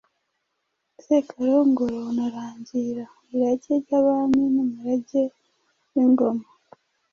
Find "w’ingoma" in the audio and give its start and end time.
5.91-6.45